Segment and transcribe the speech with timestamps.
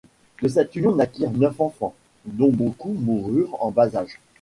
[0.41, 1.93] De cette union naquirent neuf enfants,
[2.25, 4.19] dont beaucoup moururent en bas âge.